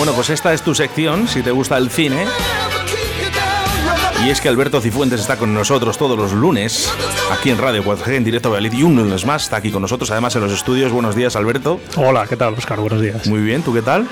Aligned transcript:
Bueno, 0.00 0.14
pues 0.14 0.30
esta 0.30 0.54
es 0.54 0.62
tu 0.62 0.74
sección, 0.74 1.28
si 1.28 1.42
te 1.42 1.50
gusta 1.50 1.76
el 1.76 1.90
cine. 1.90 2.24
Y 4.24 4.30
es 4.30 4.40
que 4.40 4.48
Alberto 4.48 4.80
Cifuentes 4.80 5.20
está 5.20 5.36
con 5.36 5.52
nosotros 5.52 5.98
todos 5.98 6.16
los 6.16 6.32
lunes, 6.32 6.90
aquí 7.30 7.50
en 7.50 7.58
Radio 7.58 7.84
4G, 7.84 8.14
en 8.14 8.24
directo 8.24 8.48
a 8.48 8.52
Valladolid, 8.52 8.78
y 8.78 8.82
un 8.82 8.96
lunes 8.96 9.26
más 9.26 9.42
está 9.42 9.58
aquí 9.58 9.70
con 9.70 9.82
nosotros, 9.82 10.10
además 10.10 10.34
en 10.36 10.40
los 10.40 10.52
estudios. 10.52 10.90
Buenos 10.90 11.14
días, 11.14 11.36
Alberto. 11.36 11.82
Hola, 11.96 12.26
¿qué 12.26 12.38
tal, 12.38 12.54
Oscar? 12.54 12.80
Buenos 12.80 13.02
días. 13.02 13.26
Muy 13.26 13.42
bien, 13.42 13.62
¿tú 13.62 13.74
qué 13.74 13.82
tal? 13.82 14.08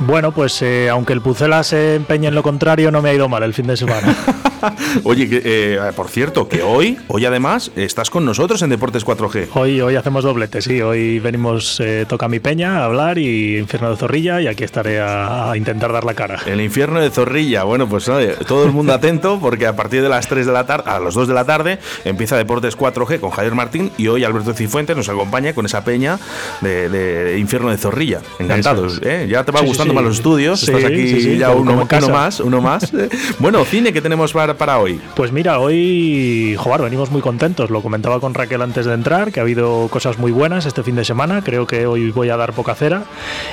Bueno, 0.00 0.32
pues 0.32 0.60
eh, 0.62 0.88
aunque 0.90 1.12
el 1.12 1.20
Pucela 1.20 1.62
se 1.62 1.94
empeñe 1.94 2.28
en 2.28 2.34
lo 2.34 2.42
contrario, 2.42 2.90
no 2.90 3.00
me 3.02 3.10
ha 3.10 3.14
ido 3.14 3.28
mal 3.28 3.42
el 3.42 3.54
fin 3.54 3.66
de 3.66 3.76
semana. 3.76 4.14
Oye, 5.04 5.28
eh, 5.30 5.78
por 5.94 6.08
cierto, 6.08 6.48
que 6.48 6.62
hoy, 6.62 6.98
hoy 7.08 7.24
además, 7.24 7.70
estás 7.76 8.10
con 8.10 8.24
nosotros 8.24 8.60
en 8.62 8.70
Deportes 8.70 9.06
4G. 9.06 9.48
Hoy, 9.54 9.80
hoy 9.80 9.96
hacemos 9.96 10.24
doblete, 10.24 10.60
sí. 10.62 10.80
Hoy 10.80 11.18
venimos, 11.18 11.80
eh, 11.80 12.04
toca 12.08 12.28
mi 12.28 12.40
peña 12.40 12.78
a 12.80 12.84
hablar 12.86 13.18
y 13.18 13.58
Infierno 13.58 13.90
de 13.90 13.96
Zorrilla 13.96 14.40
y 14.40 14.48
aquí 14.48 14.64
estaré 14.64 15.00
a, 15.00 15.50
a 15.50 15.56
intentar 15.56 15.92
dar 15.92 16.04
la 16.04 16.14
cara. 16.14 16.40
El 16.46 16.60
infierno 16.60 17.00
de 17.00 17.10
Zorrilla. 17.10 17.64
Bueno, 17.64 17.88
pues 17.88 18.10
todo 18.46 18.64
el 18.64 18.72
mundo 18.72 18.92
atento 18.92 19.38
porque 19.40 19.66
a 19.66 19.76
partir 19.76 20.02
de 20.02 20.08
las 20.08 20.26
3 20.28 20.46
de 20.46 20.52
la 20.52 20.66
tarde, 20.66 20.90
a 20.90 20.98
las 21.00 21.14
2 21.14 21.28
de 21.28 21.34
la 21.34 21.44
tarde, 21.44 21.78
empieza 22.04 22.36
Deportes 22.36 22.76
4G 22.76 23.20
con 23.20 23.30
Javier 23.30 23.54
Martín 23.54 23.92
y 23.98 24.08
hoy 24.08 24.24
Alberto 24.24 24.52
Cifuentes 24.52 24.96
nos 24.96 25.08
acompaña 25.08 25.54
con 25.54 25.66
esa 25.66 25.84
peña 25.84 26.18
de, 26.60 26.88
de 26.88 27.38
Infierno 27.38 27.70
de 27.70 27.78
Zorrilla. 27.78 28.20
Encantados, 28.38 29.00
¿eh? 29.02 29.26
Ya 29.30 29.44
te 29.44 29.52
va 29.52 29.60
Sí, 29.60 29.66
sí, 29.74 29.85
sí. 29.90 29.94
más 29.94 30.04
los 30.04 30.16
estudios, 30.16 30.60
Sí, 30.60 30.66
estás 30.72 30.84
aquí 30.84 31.08
sí, 31.08 31.20
sí, 31.20 31.38
ya 31.38 31.48
como- 31.52 31.60
uno, 31.72 32.08
más, 32.10 32.40
uno 32.40 32.60
más. 32.60 32.92
bueno, 33.38 33.64
cine 33.64 33.92
que 33.92 34.00
tenemos 34.00 34.32
para, 34.32 34.54
para 34.56 34.78
hoy. 34.78 35.00
Pues 35.14 35.32
mira, 35.32 35.58
hoy, 35.58 36.54
joder, 36.58 36.82
venimos 36.82 37.10
muy 37.10 37.20
contentos. 37.22 37.70
Lo 37.70 37.82
comentaba 37.82 38.20
con 38.20 38.34
Raquel 38.34 38.62
antes 38.62 38.86
de 38.86 38.94
entrar, 38.94 39.32
que 39.32 39.40
ha 39.40 39.42
habido 39.42 39.88
cosas 39.88 40.18
muy 40.18 40.32
buenas 40.32 40.66
este 40.66 40.82
fin 40.82 40.96
de 40.96 41.04
semana. 41.04 41.42
Creo 41.42 41.66
que 41.66 41.86
hoy 41.86 42.10
voy 42.10 42.30
a 42.30 42.36
dar 42.36 42.52
poca 42.52 42.74
cera. 42.74 43.04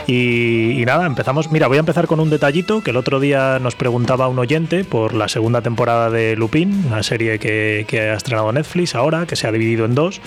Y, 0.07 0.71
y 0.81 0.85
nada, 0.85 1.05
empezamos. 1.05 1.51
Mira, 1.51 1.67
voy 1.67 1.77
a 1.77 1.79
empezar 1.81 2.07
con 2.07 2.19
un 2.19 2.29
detallito 2.29 2.81
que 2.81 2.91
el 2.91 2.97
otro 2.97 3.19
día 3.19 3.59
nos 3.59 3.75
preguntaba 3.75 4.27
un 4.27 4.39
oyente 4.39 4.83
por 4.83 5.13
la 5.13 5.27
segunda 5.27 5.61
temporada 5.61 6.09
de 6.09 6.35
Lupin, 6.35 6.83
una 6.87 7.03
serie 7.03 7.39
que, 7.39 7.85
que 7.87 8.01
ha 8.01 8.13
estrenado 8.15 8.51
Netflix 8.51 8.95
ahora, 8.95 9.25
que 9.25 9.35
se 9.35 9.47
ha 9.47 9.51
dividido 9.51 9.85
en 9.85 9.95
dos. 9.95 10.21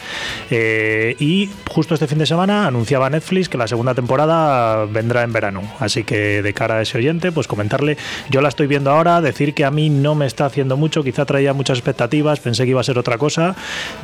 Eh, 0.50 1.16
y 1.18 1.48
justo 1.68 1.94
este 1.94 2.06
fin 2.06 2.18
de 2.18 2.26
semana 2.26 2.66
anunciaba 2.66 3.10
Netflix 3.10 3.48
que 3.48 3.58
la 3.58 3.66
segunda 3.68 3.94
temporada 3.94 4.84
vendrá 4.86 5.22
en 5.22 5.32
verano. 5.32 5.62
Así 5.80 5.95
que 6.04 6.42
de 6.42 6.52
cara 6.54 6.76
a 6.76 6.82
ese 6.82 6.98
oyente, 6.98 7.32
pues 7.32 7.46
comentarle, 7.46 7.96
yo 8.30 8.40
la 8.40 8.48
estoy 8.48 8.66
viendo 8.66 8.90
ahora, 8.90 9.20
decir 9.20 9.54
que 9.54 9.64
a 9.64 9.70
mí 9.70 9.90
no 9.90 10.14
me 10.14 10.26
está 10.26 10.46
haciendo 10.46 10.76
mucho, 10.76 11.02
quizá 11.02 11.24
traía 11.24 11.52
muchas 11.52 11.78
expectativas, 11.78 12.40
pensé 12.40 12.64
que 12.64 12.70
iba 12.70 12.80
a 12.80 12.84
ser 12.84 12.98
otra 12.98 13.18
cosa. 13.18 13.54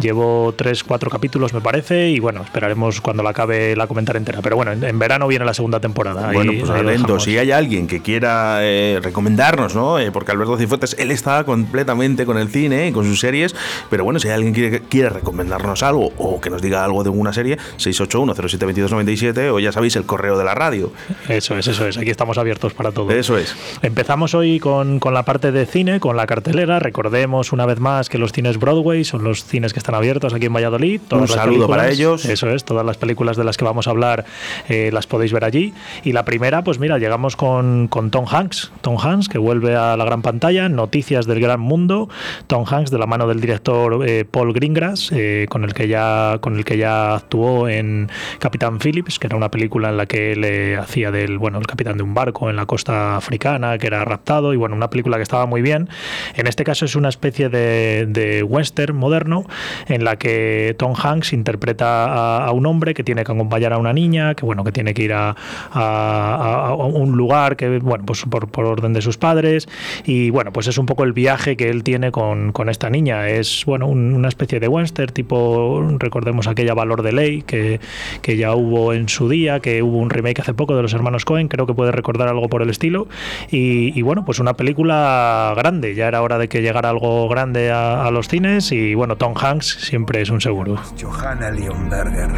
Llevo 0.00 0.54
tres, 0.56 0.84
cuatro 0.84 1.10
capítulos, 1.10 1.52
me 1.52 1.60
parece, 1.60 2.08
y 2.10 2.18
bueno, 2.20 2.42
esperaremos 2.42 3.00
cuando 3.00 3.22
la 3.22 3.30
acabe 3.30 3.74
la 3.76 3.86
comentar 3.86 4.16
entera. 4.16 4.40
Pero 4.42 4.56
bueno, 4.56 4.72
en, 4.72 4.82
en 4.84 4.98
verano 4.98 5.26
viene 5.28 5.44
la 5.44 5.54
segunda 5.54 5.80
temporada. 5.80 6.28
Ahí- 6.28 6.34
Bueno, 6.34 6.52
pues 6.58 6.70
ahí 6.70 6.80
atentos. 6.80 7.00
dejamos. 7.02 7.22
Si 7.24 7.38
hay 7.38 7.50
alguien 7.52 7.86
que 7.86 8.00
quiera 8.02 8.58
eh, 8.62 8.98
recomendarnos, 9.02 9.74
¿no? 9.74 9.98
Eh, 9.98 10.10
porque 10.10 10.32
Alberto 10.32 10.56
Cifuentes, 10.58 10.96
él 10.98 11.10
está 11.10 11.44
completamente 11.44 12.24
con 12.26 12.38
el 12.38 12.48
cine 12.48 12.88
y 12.88 12.92
con 12.92 13.04
sus 13.04 13.20
series. 13.20 13.54
Pero 13.90 14.04
bueno, 14.04 14.18
si 14.18 14.28
hay 14.28 14.34
alguien 14.34 14.52
que 14.54 14.60
quiere, 14.70 14.80
quiere 14.88 15.08
recomendarnos 15.10 15.82
algo 15.82 16.12
o 16.18 16.40
que 16.40 16.50
nos 16.50 16.62
diga 16.62 16.84
algo 16.84 17.02
de 17.04 17.10
una 17.10 17.32
serie, 17.32 17.58
681-072297 17.78 19.50
o 19.52 19.58
ya 19.60 19.72
sabéis 19.72 19.96
el 19.96 20.04
correo 20.04 20.38
de 20.38 20.44
la 20.44 20.54
radio. 20.54 20.92
Eso 21.28 21.56
es, 21.56 21.66
eso 21.68 21.81
es. 21.86 21.98
Aquí 21.98 22.10
estamos 22.10 22.38
abiertos 22.38 22.74
para 22.74 22.92
todo. 22.92 23.10
Eso 23.10 23.36
es. 23.36 23.56
Empezamos 23.82 24.34
hoy 24.34 24.60
con, 24.60 24.98
con 24.98 25.14
la 25.14 25.24
parte 25.24 25.52
de 25.52 25.66
cine, 25.66 26.00
con 26.00 26.16
la 26.16 26.26
cartelera. 26.26 26.78
Recordemos 26.78 27.52
una 27.52 27.66
vez 27.66 27.80
más 27.80 28.08
que 28.08 28.18
los 28.18 28.32
cines 28.32 28.58
Broadway 28.58 29.04
son 29.04 29.24
los 29.24 29.44
cines 29.44 29.72
que 29.72 29.78
están 29.78 29.94
abiertos 29.94 30.34
aquí 30.34 30.46
en 30.46 30.52
Valladolid. 30.52 31.00
Un 31.10 31.28
saludo 31.28 31.68
para 31.68 31.88
ellos. 31.90 32.24
Eso 32.24 32.50
es, 32.50 32.64
todas 32.64 32.84
las 32.84 32.96
películas 32.96 33.36
de 33.36 33.44
las 33.44 33.56
que 33.56 33.64
vamos 33.64 33.86
a 33.86 33.90
hablar 33.90 34.24
eh, 34.68 34.90
las 34.92 35.06
podéis 35.06 35.32
ver 35.32 35.44
allí. 35.44 35.74
Y 36.04 36.12
la 36.12 36.24
primera, 36.24 36.62
pues 36.64 36.78
mira, 36.78 36.98
llegamos 36.98 37.36
con, 37.36 37.88
con 37.88 38.10
Tom 38.10 38.26
Hanks. 38.28 38.72
Tom 38.80 38.96
Hanks 38.98 39.28
que 39.28 39.38
vuelve 39.38 39.76
a 39.76 39.96
la 39.96 40.04
gran 40.04 40.22
pantalla, 40.22 40.68
Noticias 40.68 41.26
del 41.26 41.40
Gran 41.40 41.60
Mundo. 41.60 42.08
Tom 42.46 42.64
Hanks 42.68 42.90
de 42.90 42.98
la 42.98 43.06
mano 43.06 43.26
del 43.26 43.40
director 43.40 44.06
eh, 44.06 44.24
Paul 44.30 44.52
Greengrass, 44.52 45.12
eh, 45.12 45.46
con, 45.48 45.64
el 45.64 45.74
que 45.74 45.88
ya, 45.88 46.38
con 46.40 46.56
el 46.56 46.64
que 46.64 46.76
ya 46.76 47.14
actuó 47.14 47.68
en 47.68 48.10
Capitán 48.38 48.78
Phillips, 48.78 49.18
que 49.18 49.26
era 49.26 49.36
una 49.36 49.50
película 49.50 49.88
en 49.88 49.96
la 49.96 50.06
que 50.06 50.36
le 50.36 50.76
hacía 50.76 51.10
del, 51.10 51.38
bueno, 51.38 51.58
el 51.58 51.66
capitán 51.72 51.96
de 51.96 52.02
un 52.02 52.12
barco 52.12 52.50
en 52.50 52.56
la 52.56 52.66
costa 52.66 53.16
africana 53.16 53.78
que 53.78 53.86
era 53.86 54.04
raptado 54.04 54.52
y 54.52 54.58
bueno, 54.58 54.76
una 54.76 54.90
película 54.90 55.16
que 55.16 55.22
estaba 55.22 55.46
muy 55.46 55.62
bien. 55.62 55.88
En 56.36 56.46
este 56.46 56.64
caso 56.64 56.84
es 56.84 56.96
una 56.96 57.08
especie 57.08 57.48
de, 57.48 58.04
de 58.06 58.42
western 58.42 58.94
moderno 58.94 59.46
en 59.88 60.04
la 60.04 60.16
que 60.16 60.74
Tom 60.78 60.92
Hanks 61.02 61.32
interpreta 61.32 62.04
a, 62.04 62.44
a 62.46 62.52
un 62.52 62.66
hombre 62.66 62.92
que 62.92 63.02
tiene 63.04 63.24
que 63.24 63.32
acompañar 63.32 63.72
a 63.72 63.78
una 63.78 63.94
niña, 63.94 64.34
que 64.34 64.44
bueno, 64.44 64.64
que 64.64 64.72
tiene 64.72 64.92
que 64.92 65.02
ir 65.04 65.14
a, 65.14 65.34
a- 65.72 66.66
a 66.68 66.74
un 66.74 67.16
lugar 67.16 67.56
que 67.56 67.78
bueno, 67.78 68.04
pues 68.04 68.22
por, 68.28 68.48
por 68.48 68.66
orden 68.66 68.92
de 68.92 69.00
sus 69.00 69.16
padres 69.16 69.66
y 70.04 70.28
bueno, 70.28 70.52
pues 70.52 70.66
es 70.66 70.76
un 70.76 70.84
poco 70.84 71.04
el 71.04 71.14
viaje 71.14 71.56
que 71.56 71.70
él 71.70 71.82
tiene 71.84 72.12
con, 72.12 72.52
con 72.52 72.68
esta 72.68 72.90
niña. 72.90 73.28
Es 73.28 73.64
bueno, 73.64 73.86
un- 73.86 74.12
una 74.12 74.28
especie 74.28 74.60
de 74.60 74.68
western 74.68 75.12
tipo, 75.14 75.88
recordemos 75.98 76.46
aquella 76.48 76.74
Valor 76.74 77.00
de 77.02 77.12
Ley 77.12 77.42
que, 77.42 77.80
que 78.20 78.36
ya 78.36 78.54
hubo 78.54 78.92
en 78.92 79.08
su 79.08 79.30
día, 79.30 79.60
que 79.60 79.82
hubo 79.82 79.96
un 79.96 80.10
remake 80.10 80.42
hace 80.42 80.52
poco 80.52 80.76
de 80.76 80.82
los 80.82 80.92
hermanos 80.92 81.24
Cohen, 81.24 81.48
creo 81.52 81.66
que 81.66 81.74
puede 81.74 81.92
recordar 81.92 82.28
algo 82.28 82.48
por 82.48 82.62
el 82.62 82.70
estilo. 82.70 83.06
Y, 83.50 83.96
y 83.98 84.02
bueno, 84.02 84.24
pues 84.24 84.38
una 84.38 84.54
película 84.54 85.52
grande, 85.54 85.94
ya 85.94 86.08
era 86.08 86.22
hora 86.22 86.38
de 86.38 86.48
que 86.48 86.62
llegara 86.62 86.88
algo 86.88 87.28
grande 87.28 87.70
a, 87.70 88.06
a 88.06 88.10
los 88.10 88.28
cines 88.28 88.72
y 88.72 88.94
bueno, 88.94 89.16
Tom 89.16 89.34
Hanks 89.36 89.66
siempre 89.80 90.22
es 90.22 90.30
un 90.30 90.40
seguro. 90.40 90.76
Johanna 91.00 91.50
Leonberger. 91.50 92.30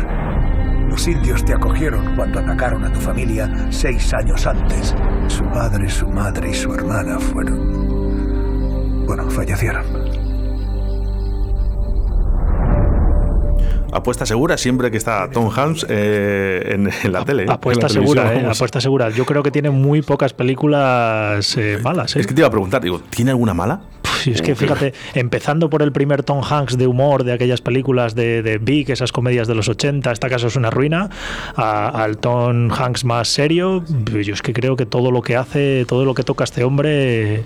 Los 0.88 1.06
indios 1.06 1.44
te 1.44 1.54
acogieron 1.54 2.16
cuando 2.16 2.40
atacaron 2.40 2.84
a 2.84 2.92
tu 2.92 3.00
familia 3.00 3.48
seis 3.70 4.12
años 4.14 4.46
antes. 4.46 4.94
Su 5.28 5.44
padre, 5.44 5.88
su 5.88 6.08
madre 6.08 6.50
y 6.50 6.54
su 6.54 6.74
hermana 6.74 7.18
fueron... 7.18 9.06
Bueno, 9.06 9.30
fallecieron. 9.30 10.23
Apuesta 13.94 14.26
segura 14.26 14.58
siempre 14.58 14.90
que 14.90 14.96
está 14.96 15.30
Tom 15.30 15.48
Hanks 15.54 15.86
eh, 15.88 16.72
en, 16.74 16.90
en 17.04 17.12
la 17.12 17.24
tele. 17.24 17.46
Apuesta 17.48 17.86
en 17.86 17.92
la 17.92 17.94
televisión, 17.94 18.26
segura, 18.26 18.48
¿eh? 18.48 18.50
apuesta 18.50 18.80
segura. 18.80 19.10
Yo 19.10 19.24
creo 19.24 19.44
que 19.44 19.52
tiene 19.52 19.70
muy 19.70 20.02
pocas 20.02 20.32
películas 20.32 21.56
eh, 21.56 21.78
malas. 21.80 22.16
¿eh? 22.16 22.20
Es 22.20 22.26
que 22.26 22.34
te 22.34 22.40
iba 22.40 22.48
a 22.48 22.50
preguntar, 22.50 22.82
digo, 22.82 22.98
¿tiene 23.08 23.30
alguna 23.30 23.54
mala? 23.54 23.82
Sí, 24.24 24.30
es 24.30 24.40
que 24.42 24.54
fíjate, 24.54 24.94
empezando 25.14 25.68
por 25.68 25.82
el 25.82 25.92
primer 25.92 26.22
Tom 26.22 26.40
Hanks 26.42 26.78
de 26.78 26.86
humor 26.86 27.24
de 27.24 27.32
aquellas 27.34 27.60
películas 27.60 28.14
de, 28.14 28.42
de 28.42 28.56
Big, 28.56 28.90
esas 28.90 29.12
comedias 29.12 29.46
de 29.48 29.54
los 29.54 29.68
80, 29.68 30.10
esta 30.12 30.30
casa 30.30 30.46
es 30.46 30.56
una 30.56 30.70
ruina, 30.70 31.10
a- 31.56 31.88
al 32.02 32.16
Tom 32.16 32.70
Hanks 32.70 33.04
más 33.04 33.28
serio, 33.28 33.84
yo 34.12 34.32
es 34.32 34.40
que 34.40 34.54
creo 34.54 34.76
que 34.76 34.86
todo 34.86 35.10
lo 35.10 35.20
que 35.20 35.36
hace, 35.36 35.84
todo 35.86 36.06
lo 36.06 36.14
que 36.14 36.22
toca 36.22 36.44
este 36.44 36.64
hombre, 36.64 37.42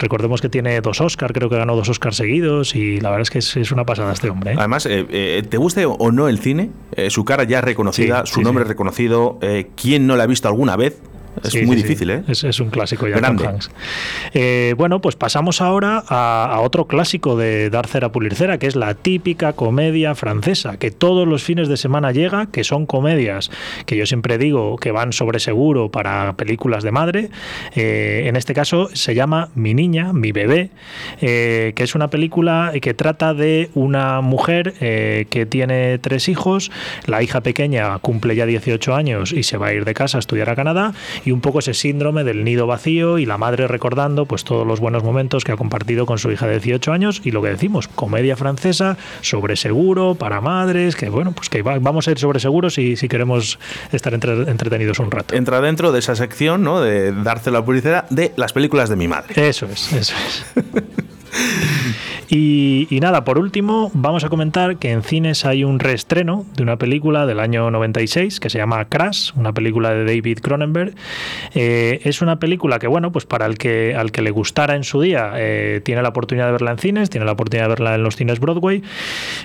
recordemos 0.00 0.40
que 0.40 0.48
tiene 0.48 0.80
dos 0.80 1.00
Oscars, 1.00 1.32
creo 1.32 1.48
que 1.48 1.56
ganó 1.56 1.76
dos 1.76 1.88
Oscars 1.88 2.16
seguidos 2.16 2.74
y 2.74 3.00
la 3.00 3.10
verdad 3.10 3.22
es 3.22 3.30
que 3.30 3.38
es, 3.38 3.56
es 3.56 3.70
una 3.70 3.84
pasada 3.84 4.12
este 4.12 4.28
hombre. 4.28 4.52
¿eh? 4.52 4.56
Además, 4.58 4.86
eh, 4.86 5.06
eh, 5.10 5.42
te 5.48 5.56
guste 5.56 5.86
o 5.86 6.10
no 6.10 6.28
el 6.28 6.38
cine, 6.40 6.70
su 7.10 7.24
cara 7.24 7.44
ya 7.44 7.60
reconocida, 7.60 8.22
Sí, 8.26 8.32
su 8.32 8.40
sí, 8.40 8.44
nombre 8.44 8.64
sí. 8.64 8.68
reconocido. 8.68 9.38
¿Quién 9.80 10.06
no 10.08 10.16
la 10.16 10.24
ha 10.24 10.26
visto 10.26 10.48
alguna 10.48 10.76
vez? 10.76 11.00
Es 11.42 11.52
Sí, 11.52 11.62
muy 11.62 11.76
sí, 11.76 11.82
difícil, 11.82 12.10
¿eh? 12.10 12.22
Es, 12.28 12.44
es 12.44 12.60
un 12.60 12.70
clásico 12.70 13.06
ya, 13.08 13.16
Grande. 13.16 13.46
Hanks. 13.46 13.70
Eh, 14.34 14.74
bueno, 14.76 15.00
pues 15.00 15.16
pasamos 15.16 15.60
ahora 15.60 16.02
a, 16.08 16.46
a 16.52 16.60
otro 16.60 16.86
clásico 16.86 17.36
de 17.36 17.70
Dar 17.70 17.86
Cera 17.86 18.12
Pulir 18.12 18.34
Cera, 18.34 18.58
que 18.58 18.66
es 18.66 18.76
la 18.76 18.94
típica 18.94 19.52
comedia 19.52 20.14
francesa, 20.14 20.78
que 20.78 20.90
todos 20.90 21.26
los 21.26 21.42
fines 21.42 21.68
de 21.68 21.76
semana 21.76 22.12
llega, 22.12 22.46
que 22.46 22.64
son 22.64 22.86
comedias 22.86 23.50
que 23.86 23.96
yo 23.96 24.06
siempre 24.06 24.38
digo 24.38 24.76
que 24.76 24.90
van 24.92 25.12
sobre 25.12 25.40
seguro 25.40 25.90
para 25.90 26.34
películas 26.34 26.82
de 26.82 26.92
madre. 26.92 27.30
Eh, 27.74 28.24
en 28.26 28.36
este 28.36 28.54
caso 28.54 28.88
se 28.92 29.14
llama 29.14 29.50
Mi 29.54 29.74
Niña, 29.74 30.12
Mi 30.12 30.32
Bebé, 30.32 30.70
eh, 31.20 31.72
que 31.74 31.84
es 31.84 31.94
una 31.94 32.08
película 32.08 32.72
que 32.80 32.94
trata 32.94 33.34
de 33.34 33.70
una 33.74 34.20
mujer 34.20 34.74
que 34.78 35.46
tiene 35.48 35.98
tres 35.98 36.28
hijos, 36.28 36.70
la 37.06 37.22
hija 37.22 37.40
pequeña 37.40 37.98
cumple 37.98 38.34
ya 38.34 38.46
18 38.46 38.94
años 38.94 39.32
y 39.32 39.42
se 39.42 39.56
va 39.56 39.68
a 39.68 39.72
ir 39.74 39.84
de 39.84 39.94
casa 39.94 40.18
a 40.18 40.20
estudiar 40.20 40.50
a 40.50 40.56
Canadá, 40.56 40.92
y 41.28 41.30
un 41.30 41.40
poco 41.42 41.58
ese 41.58 41.74
síndrome 41.74 42.24
del 42.24 42.42
nido 42.42 42.66
vacío 42.66 43.18
y 43.18 43.26
la 43.26 43.36
madre 43.36 43.68
recordando 43.68 44.24
pues 44.24 44.44
todos 44.44 44.66
los 44.66 44.80
buenos 44.80 45.04
momentos 45.04 45.44
que 45.44 45.52
ha 45.52 45.56
compartido 45.56 46.06
con 46.06 46.16
su 46.18 46.30
hija 46.30 46.46
de 46.46 46.54
18 46.58 46.90
años 46.92 47.20
y 47.22 47.30
lo 47.32 47.42
que 47.42 47.50
decimos, 47.50 47.86
comedia 47.86 48.34
francesa 48.34 48.96
sobre 49.20 49.56
seguro 49.56 50.14
para 50.14 50.40
madres, 50.40 50.96
que 50.96 51.10
bueno, 51.10 51.32
pues 51.32 51.50
que 51.50 51.60
va- 51.62 51.78
vamos 51.78 52.08
a 52.08 52.12
ir 52.12 52.18
sobre 52.18 52.40
seguros 52.40 52.72
si, 52.74 52.96
si 52.96 53.08
queremos 53.08 53.58
estar 53.92 54.14
entre- 54.14 54.50
entretenidos 54.50 54.98
un 55.00 55.10
rato. 55.10 55.34
Entra 55.34 55.60
dentro 55.60 55.92
de 55.92 55.98
esa 55.98 56.16
sección, 56.16 56.62
¿no? 56.62 56.80
De 56.80 57.12
dársela 57.12 57.62
publicidad 57.64 58.08
de 58.08 58.32
las 58.36 58.54
películas 58.54 58.88
de 58.88 58.96
mi 58.96 59.06
madre. 59.08 59.48
Eso 59.48 59.66
es, 59.66 59.92
eso 59.92 60.14
es. 60.26 60.44
Y, 62.30 62.86
y 62.90 63.00
nada, 63.00 63.24
por 63.24 63.38
último, 63.38 63.90
vamos 63.94 64.22
a 64.22 64.28
comentar 64.28 64.76
que 64.76 64.90
en 64.90 65.02
cines 65.02 65.46
hay 65.46 65.64
un 65.64 65.78
reestreno 65.78 66.44
de 66.56 66.62
una 66.62 66.76
película 66.76 67.24
del 67.24 67.40
año 67.40 67.70
96 67.70 68.38
que 68.38 68.50
se 68.50 68.58
llama 68.58 68.84
Crash, 68.84 69.32
una 69.34 69.54
película 69.54 69.94
de 69.94 70.04
David 70.04 70.40
Cronenberg. 70.40 70.94
Eh, 71.54 72.00
es 72.04 72.20
una 72.20 72.38
película 72.38 72.78
que, 72.78 72.86
bueno, 72.86 73.12
pues 73.12 73.24
para 73.24 73.46
el 73.46 73.56
que, 73.56 73.94
al 73.94 74.12
que 74.12 74.20
le 74.20 74.30
gustara 74.30 74.76
en 74.76 74.84
su 74.84 75.00
día, 75.00 75.32
eh, 75.36 75.80
tiene 75.84 76.02
la 76.02 76.10
oportunidad 76.10 76.46
de 76.46 76.52
verla 76.52 76.72
en 76.72 76.78
cines, 76.78 77.08
tiene 77.08 77.24
la 77.24 77.32
oportunidad 77.32 77.64
de 77.64 77.68
verla 77.70 77.94
en 77.94 78.02
los 78.02 78.16
cines 78.16 78.40
Broadway. 78.40 78.82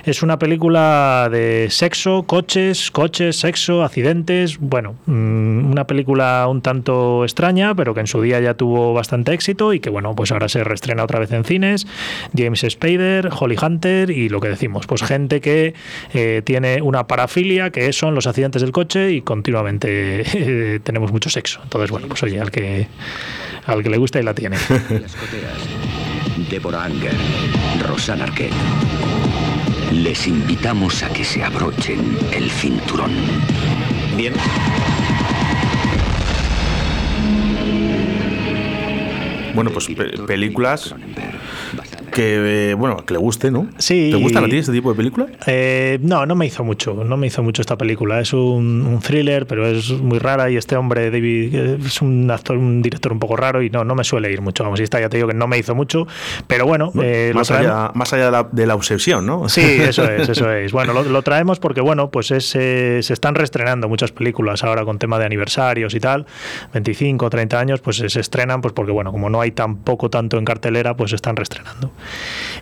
Es 0.04 0.22
una 0.22 0.38
película 0.38 1.28
de 1.30 1.68
sexo, 1.70 2.24
coches, 2.24 2.90
coches, 2.90 3.36
sexo, 3.36 3.82
accidentes. 3.82 4.58
Bueno, 4.58 4.94
mm, 5.06 5.70
una 5.70 5.86
película 5.86 6.46
un 6.48 6.60
tanto 6.60 7.24
extraña, 7.24 7.74
pero 7.74 7.94
que 7.94 8.00
en 8.00 8.06
su 8.06 8.20
día 8.20 8.40
ya 8.40 8.54
tuvo 8.54 8.92
bastante 8.92 9.32
éxito 9.32 9.72
y 9.72 9.80
que, 9.80 9.90
bueno, 9.90 10.14
pues 10.14 10.32
ahora 10.32 10.48
se 10.48 10.62
reestrena 10.64 11.04
otra 11.04 11.18
vez 11.18 11.32
en 11.32 11.44
cines. 11.44 11.73
James 12.36 12.64
Spader, 12.68 13.30
Holly 13.38 13.56
Hunter 13.60 14.10
y 14.10 14.28
lo 14.28 14.40
que 14.40 14.48
decimos, 14.48 14.86
pues 14.86 15.02
gente 15.02 15.40
que 15.40 15.74
eh, 16.12 16.42
tiene 16.44 16.82
una 16.82 17.06
parafilia, 17.06 17.70
que 17.70 17.92
son 17.92 18.14
los 18.14 18.26
accidentes 18.26 18.62
del 18.62 18.72
coche 18.72 19.12
y 19.12 19.22
continuamente 19.22 20.24
eh, 20.34 20.80
tenemos 20.82 21.12
mucho 21.12 21.30
sexo. 21.30 21.60
Entonces, 21.62 21.90
bueno, 21.90 22.08
pues 22.08 22.22
oye, 22.22 22.40
al 22.40 22.50
que, 22.50 22.86
al 23.66 23.82
que 23.82 23.90
le 23.90 23.98
gusta 23.98 24.20
y 24.20 24.22
la 24.22 24.34
tiene. 24.34 24.56
Las 24.68 25.16
coteras. 25.16 25.58
Deborah 26.50 26.84
Anger, 26.84 27.14
Rosanna 27.88 28.24
Arquette. 28.24 28.52
Les 29.92 30.26
invitamos 30.26 31.02
a 31.02 31.08
que 31.10 31.24
se 31.24 31.42
abrochen 31.42 32.18
el 32.32 32.50
cinturón. 32.50 33.12
Bien. 34.16 34.34
Bueno, 39.54 39.70
pues 39.70 39.86
pe- 39.86 40.18
películas 40.26 40.94
que, 42.14 42.70
eh, 42.70 42.74
bueno, 42.74 43.04
que 43.04 43.12
le 43.12 43.18
guste, 43.18 43.50
¿no? 43.50 43.68
Sí. 43.76 44.10
¿Te 44.10 44.16
gustan 44.16 44.44
a 44.44 44.48
ti 44.48 44.56
este 44.56 44.72
tipo 44.72 44.90
de 44.90 44.96
películas? 44.96 45.30
Eh, 45.46 45.98
no, 46.00 46.24
no 46.24 46.34
me 46.34 46.46
hizo 46.46 46.64
mucho, 46.64 46.94
no 47.04 47.16
me 47.16 47.26
hizo 47.26 47.42
mucho 47.42 47.60
esta 47.60 47.76
película. 47.76 48.20
Es 48.20 48.32
un, 48.32 48.86
un 48.86 49.00
thriller, 49.00 49.46
pero 49.46 49.66
es 49.66 49.90
muy 49.90 50.18
rara 50.18 50.48
y 50.50 50.56
este 50.56 50.76
hombre, 50.76 51.10
David, 51.10 51.54
es 51.54 52.00
un 52.00 52.30
actor, 52.30 52.56
un 52.56 52.80
director 52.80 53.12
un 53.12 53.18
poco 53.18 53.36
raro 53.36 53.62
y 53.62 53.68
no, 53.68 53.84
no 53.84 53.94
me 53.94 54.04
suele 54.04 54.30
ir 54.32 54.40
mucho. 54.40 54.64
Vamos, 54.64 54.80
y 54.80 54.84
esta 54.84 55.00
ya 55.00 55.08
te 55.08 55.16
digo 55.16 55.28
que 55.28 55.34
no 55.34 55.46
me 55.48 55.58
hizo 55.58 55.74
mucho, 55.74 56.06
pero 56.46 56.66
bueno, 56.66 56.92
eh, 57.02 57.32
más, 57.34 57.50
allá, 57.50 57.90
más 57.94 58.12
allá 58.12 58.26
de 58.26 58.30
la, 58.30 58.48
de 58.50 58.66
la 58.66 58.74
obsesión, 58.76 59.26
¿no? 59.26 59.48
Sí, 59.48 59.60
eso 59.80 60.04
es, 60.04 60.28
eso 60.28 60.50
es. 60.52 60.72
Bueno, 60.72 60.92
lo, 60.92 61.02
lo 61.02 61.22
traemos 61.22 61.58
porque, 61.58 61.80
bueno, 61.80 62.10
pues 62.10 62.30
es, 62.30 62.54
eh, 62.54 63.00
se 63.02 63.12
están 63.12 63.34
reestrenando 63.34 63.88
muchas 63.88 64.12
películas 64.12 64.62
ahora 64.62 64.84
con 64.84 64.98
tema 64.98 65.18
de 65.18 65.26
aniversarios 65.26 65.94
y 65.94 66.00
tal, 66.00 66.26
25, 66.72 67.28
30 67.28 67.58
años, 67.58 67.80
pues 67.80 67.96
se 67.96 68.20
estrenan, 68.20 68.60
pues 68.60 68.72
porque, 68.72 68.92
bueno, 68.92 69.10
como 69.10 69.28
no 69.30 69.40
hay 69.40 69.50
tampoco 69.50 70.10
tanto 70.10 70.38
en 70.38 70.44
cartelera, 70.44 70.96
pues 70.96 71.10
se 71.10 71.16
están 71.16 71.34
reestrenando. 71.34 71.90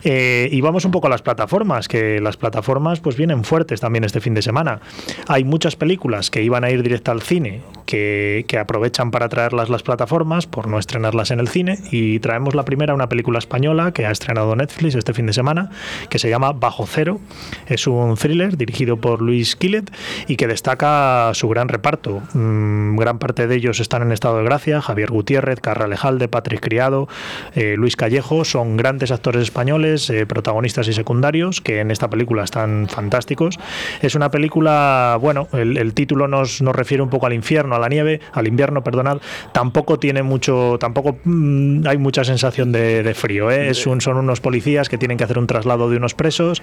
Eh, 0.03 0.49
y 0.51 0.61
vamos 0.61 0.85
un 0.85 0.91
poco 0.91 1.07
a 1.07 1.09
las 1.09 1.21
plataformas, 1.21 1.87
que 1.87 2.19
las 2.19 2.37
plataformas 2.37 2.99
pues 2.99 3.15
vienen 3.17 3.43
fuertes 3.43 3.81
también 3.81 4.03
este 4.03 4.21
fin 4.21 4.33
de 4.33 4.41
semana. 4.41 4.79
Hay 5.27 5.43
muchas 5.43 5.75
películas 5.75 6.29
que 6.29 6.43
iban 6.43 6.63
a 6.63 6.69
ir 6.69 6.83
directa 6.83 7.11
al 7.11 7.21
cine, 7.21 7.61
que, 7.85 8.45
que 8.47 8.57
aprovechan 8.57 9.11
para 9.11 9.29
traerlas 9.29 9.69
las 9.69 9.83
plataformas, 9.83 10.47
por 10.47 10.67
no 10.67 10.79
estrenarlas 10.79 11.31
en 11.31 11.39
el 11.39 11.47
cine, 11.47 11.79
y 11.91 12.19
traemos 12.19 12.55
la 12.55 12.65
primera, 12.65 12.93
una 12.93 13.09
película 13.09 13.39
española 13.39 13.93
que 13.93 14.05
ha 14.05 14.11
estrenado 14.11 14.55
Netflix 14.55 14.95
este 14.95 15.13
fin 15.13 15.25
de 15.25 15.33
semana, 15.33 15.69
que 16.09 16.19
se 16.19 16.29
llama 16.29 16.51
Bajo 16.51 16.85
Cero. 16.87 17.19
Es 17.67 17.87
un 17.87 18.15
thriller 18.15 18.57
dirigido 18.57 18.97
por 18.97 19.21
Luis 19.21 19.55
Quillet 19.55 19.91
y 20.27 20.35
que 20.35 20.47
destaca 20.47 21.31
su 21.33 21.49
gran 21.49 21.69
reparto. 21.69 22.21
Mm, 22.33 22.97
gran 22.97 23.19
parte 23.19 23.47
de 23.47 23.55
ellos 23.55 23.79
están 23.79 24.01
en 24.01 24.11
estado 24.11 24.37
de 24.37 24.43
gracia, 24.43 24.81
Javier 24.81 25.11
Gutiérrez, 25.11 25.59
Carra 25.59 25.87
Lejalde, 25.87 26.27
Patrick 26.27 26.61
Criado, 26.61 27.07
eh, 27.55 27.75
Luis 27.77 27.95
Callejo, 27.95 28.45
son 28.45 28.77
grandes 28.77 29.11
actores 29.11 29.32
españoles, 29.41 30.09
eh, 30.09 30.25
protagonistas 30.25 30.87
y 30.87 30.93
secundarios, 30.93 31.61
que 31.61 31.79
en 31.79 31.91
esta 31.91 32.09
película 32.09 32.43
están 32.43 32.87
fantásticos. 32.89 33.59
Es 34.01 34.15
una 34.15 34.29
película, 34.31 35.17
bueno, 35.19 35.47
el, 35.53 35.93
título 35.93 36.27
nos, 36.27 36.61
nos 36.61 36.75
refiere 36.75 37.01
un 37.03 37.09
poco 37.09 37.25
al 37.25 37.33
infierno, 37.33 37.75
a 37.75 37.79
la 37.79 37.89
nieve, 37.89 38.19
al 38.31 38.47
invierno, 38.47 38.83
perdonad. 38.83 39.17
Tampoco 39.51 39.99
tiene 39.99 40.23
mucho, 40.23 40.77
tampoco 40.79 41.17
mm, 41.23 41.87
hay 41.87 41.97
mucha 41.97 42.23
sensación 42.23 42.71
de, 42.71 43.03
de 43.03 43.13
frío. 43.13 43.51
¿eh? 43.51 43.69
Es 43.69 43.85
un- 43.87 44.01
son 44.01 44.17
unos 44.17 44.41
policías 44.41 44.89
que 44.89 44.97
tienen 44.97 45.17
que 45.17 45.23
hacer 45.23 45.37
un 45.39 45.47
traslado 45.47 45.89
de 45.89 45.97
unos 45.97 46.13
presos 46.13 46.61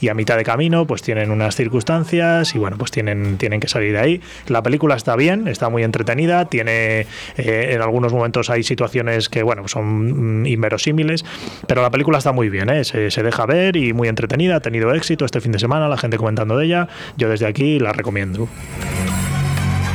y 0.00 0.08
a 0.08 0.14
mitad 0.14 0.36
de 0.36 0.44
camino 0.44 0.86
pues 0.86 1.02
tienen 1.02 1.30
unas 1.30 1.56
circunstancias 1.56 2.54
y 2.54 2.58
bueno, 2.58 2.76
pues 2.78 2.90
tienen, 2.90 3.38
tienen 3.38 3.60
que 3.60 3.68
salir 3.68 3.92
de 3.92 3.98
ahí. 3.98 4.20
La 4.48 4.62
película 4.62 4.94
está 4.96 5.16
bien, 5.16 5.48
está 5.48 5.68
muy 5.68 5.82
entretenida, 5.82 6.46
tiene 6.46 7.06
eh, 7.36 7.70
en 7.72 7.82
algunos 7.82 8.12
momentos 8.12 8.50
hay 8.50 8.62
situaciones 8.62 9.28
que 9.28 9.42
bueno, 9.42 9.68
son 9.68 10.42
mm, 10.42 10.46
inverosímiles, 10.46 11.24
pero 11.66 11.82
la 11.82 11.90
película 11.90 12.11
está 12.18 12.32
muy 12.32 12.48
bien, 12.48 12.70
¿eh? 12.70 12.84
se, 12.84 13.10
se 13.10 13.22
deja 13.22 13.46
ver 13.46 13.76
y 13.76 13.92
muy 13.92 14.08
entretenida, 14.08 14.56
ha 14.56 14.60
tenido 14.60 14.94
éxito 14.94 15.24
este 15.24 15.40
fin 15.40 15.52
de 15.52 15.58
semana, 15.58 15.88
la 15.88 15.96
gente 15.96 16.16
comentando 16.16 16.56
de 16.56 16.66
ella, 16.66 16.88
yo 17.16 17.28
desde 17.28 17.46
aquí 17.46 17.78
la 17.78 17.92
recomiendo. 17.92 18.48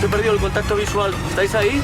He 0.04 0.08
perdido 0.08 0.34
el 0.34 0.40
contacto 0.40 0.76
visual. 0.76 1.12
¿Estáis 1.30 1.56
ahí? 1.56 1.82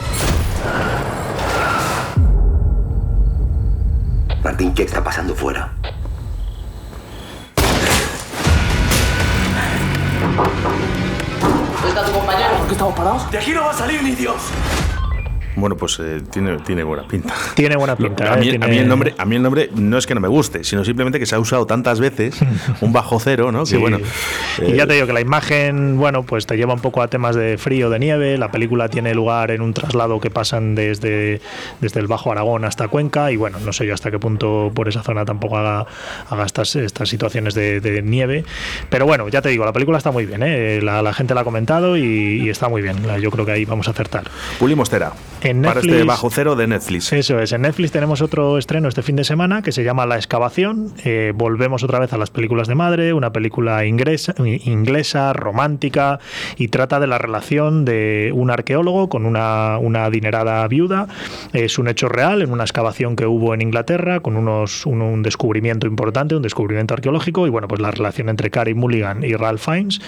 Martín, 4.43 4.73
¿qué 4.73 4.83
está 4.83 5.03
pasando 5.03 5.33
fuera? 5.33 5.71
¿Por 12.59 12.67
qué 12.67 12.73
estamos 12.73 12.95
parados? 12.95 13.31
¡De 13.31 13.37
aquí 13.37 13.51
no 13.51 13.61
va 13.61 13.71
a 13.71 13.73
salir 13.73 14.03
ni 14.03 14.11
Dios! 14.11 14.41
Bueno, 15.55 15.75
pues 15.77 15.99
eh, 15.99 16.21
tiene, 16.31 16.57
tiene 16.59 16.83
buena 16.83 17.07
pinta. 17.07 17.33
Tiene 17.55 17.75
buena 17.75 17.95
pinta. 17.97 18.33
A 18.33 18.37
mí, 18.37 18.49
¿eh? 18.49 18.59
a 18.61 18.67
mí 18.67 18.77
el 18.77 18.87
nombre, 18.87 19.13
a 19.17 19.25
mí 19.25 19.35
el 19.35 19.41
nombre 19.41 19.69
no 19.75 19.97
es 19.97 20.07
que 20.07 20.15
no 20.15 20.21
me 20.21 20.27
guste, 20.27 20.63
sino 20.63 20.83
simplemente 20.83 21.19
que 21.19 21.25
se 21.25 21.35
ha 21.35 21.39
usado 21.39 21.65
tantas 21.65 21.99
veces 21.99 22.39
un 22.81 22.93
bajo 22.93 23.19
cero, 23.19 23.51
¿no? 23.51 23.65
Sí. 23.65 23.75
Que 23.75 23.81
bueno. 23.81 23.99
y 24.59 24.71
eh, 24.71 24.75
ya 24.75 24.87
te 24.87 24.93
digo 24.93 25.07
que 25.07 25.13
la 25.13 25.21
imagen, 25.21 25.97
bueno, 25.97 26.23
pues 26.23 26.45
te 26.45 26.57
lleva 26.57 26.73
un 26.73 26.79
poco 26.79 27.01
a 27.01 27.07
temas 27.07 27.35
de 27.35 27.57
frío, 27.57 27.89
de 27.89 27.99
nieve. 27.99 28.37
La 28.37 28.51
película 28.51 28.89
tiene 28.89 29.13
lugar 29.13 29.51
en 29.51 29.61
un 29.61 29.73
traslado 29.73 30.19
que 30.19 30.29
pasan 30.29 30.75
desde, 30.75 31.41
desde 31.81 31.99
el 31.99 32.07
Bajo 32.07 32.31
Aragón 32.31 32.65
hasta 32.65 32.87
Cuenca. 32.87 33.31
Y 33.31 33.35
bueno, 33.35 33.59
no 33.59 33.73
sé 33.73 33.85
yo 33.85 33.93
hasta 33.93 34.11
qué 34.11 34.19
punto 34.19 34.71
por 34.73 34.87
esa 34.87 35.03
zona 35.03 35.25
tampoco 35.25 35.57
haga, 35.57 35.85
haga 36.29 36.45
estas, 36.45 36.75
estas 36.75 37.09
situaciones 37.09 37.53
de, 37.53 37.79
de 37.79 38.01
nieve. 38.01 38.43
Pero 38.89 39.05
bueno, 39.05 39.27
ya 39.29 39.41
te 39.41 39.49
digo, 39.49 39.65
la 39.65 39.73
película 39.73 39.97
está 39.97 40.11
muy 40.11 40.25
bien, 40.25 40.41
¿eh? 40.43 40.81
la, 40.81 41.01
la 41.01 41.13
gente 41.13 41.33
la 41.33 41.41
ha 41.41 41.43
comentado 41.43 41.97
y, 41.97 42.41
y 42.43 42.49
está 42.49 42.69
muy 42.69 42.81
bien. 42.81 42.97
Yo 43.21 43.31
creo 43.31 43.45
que 43.45 43.51
ahí 43.51 43.65
vamos 43.65 43.87
a 43.87 43.91
acertar. 43.91 44.23
Puli 44.59 44.75
Mostera. 44.75 45.13
En 45.43 45.61
para 45.61 45.75
Netflix- 45.75 45.93
este 45.93 46.03
bajo 46.05 46.29
cero 46.29 46.55
de 46.55 46.67
Netflix. 46.67 47.13
Eso 47.13 47.39
es, 47.39 47.51
en 47.51 47.61
Netflix 47.61 47.91
tenemos 47.91 48.21
otro 48.21 48.57
estreno 48.57 48.87
este 48.87 49.01
fin 49.03 49.15
de 49.15 49.23
semana 49.23 49.61
que 49.61 49.71
se 49.71 49.83
llama 49.83 50.05
La 50.05 50.15
excavación. 50.15 50.93
Eh, 51.03 51.33
volvemos 51.35 51.83
otra 51.83 51.99
vez 51.99 52.13
a 52.13 52.17
las 52.17 52.29
películas 52.29 52.67
de 52.67 52.75
madre, 52.75 53.13
una 53.13 53.31
película 53.31 53.85
inglesa, 53.85 54.33
inglesa, 54.39 55.33
romántica, 55.33 56.19
y 56.57 56.69
trata 56.69 56.99
de 56.99 57.07
la 57.07 57.17
relación 57.17 57.85
de 57.85 58.31
un 58.33 58.51
arqueólogo 58.51 59.09
con 59.09 59.25
una, 59.25 59.77
una 59.79 60.05
adinerada 60.05 60.67
viuda. 60.67 61.07
Es 61.51 61.77
un 61.77 61.87
hecho 61.87 62.07
real 62.07 62.41
en 62.41 62.51
una 62.51 62.63
excavación 62.63 63.15
que 63.15 63.25
hubo 63.25 63.53
en 63.53 63.61
Inglaterra 63.61 64.21
con 64.21 64.37
unos, 64.37 64.85
un, 64.85 65.01
un 65.01 65.23
descubrimiento 65.23 65.87
importante, 65.87 66.35
un 66.35 66.41
descubrimiento 66.41 66.93
arqueológico, 66.93 67.47
y 67.47 67.49
bueno, 67.49 67.67
pues 67.67 67.81
la 67.81 67.91
relación 67.91 68.29
entre 68.29 68.49
Carey 68.49 68.73
Mulligan 68.73 69.23
y 69.23 69.33
Ralph 69.33 69.61
Fiennes. 69.61 69.99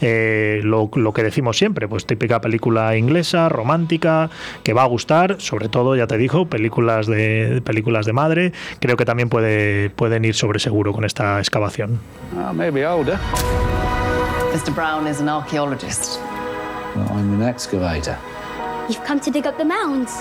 Eh, 0.00 0.60
lo, 0.62 0.90
lo 0.94 1.12
que 1.12 1.22
decimos 1.22 1.56
siempre, 1.56 1.88
pues 1.88 2.06
típica 2.06 2.40
película 2.40 2.96
inglesa, 2.96 3.48
romántica, 3.48 4.30
que 4.62 4.72
va 4.72 4.83
a 4.84 4.88
gustar, 4.88 5.40
sobre 5.40 5.68
todo, 5.68 5.96
ya 5.96 6.06
te 6.06 6.18
dijo, 6.18 6.46
películas 6.46 7.06
de 7.06 7.62
películas 7.64 8.06
de 8.06 8.12
madre, 8.12 8.52
creo 8.80 8.96
que 8.96 9.04
también 9.04 9.28
puede, 9.28 9.90
pueden 9.90 10.24
ir 10.24 10.34
sobre 10.34 10.58
seguro 10.58 10.92
con 10.92 11.04
esta 11.04 11.38
excavación. 11.38 12.00
maybe 12.54 12.86
older. 12.86 13.18
Mr. 14.52 14.72
Brown 14.74 15.08
is 15.08 15.20
an 15.20 15.28
archaeologist. 15.28 16.20
I'm 17.10 17.42
an 17.42 17.48
excavator. 17.48 18.16
You've 18.88 19.04
come 19.04 19.20
to 19.20 19.30
dig 19.30 19.46
up 19.46 19.56
the 19.56 19.64
mounds. 19.64 20.12